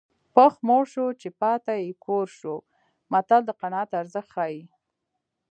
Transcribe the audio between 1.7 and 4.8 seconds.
یې کور شو متل د قناعت ارزښت ښيي